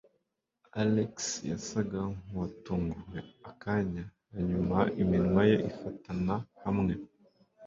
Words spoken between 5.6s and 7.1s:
ifatana hamwe.